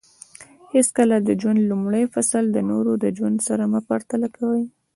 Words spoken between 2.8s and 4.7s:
د ژوند سره مه پرتله کوه